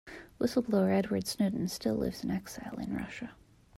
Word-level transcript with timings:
Whistle-blower 0.39 0.89
Edward 0.89 1.27
Snowden 1.27 1.67
still 1.67 1.93
lives 1.93 2.23
in 2.23 2.31
exile 2.31 2.79
in 2.79 2.95
Russia. 2.95 3.35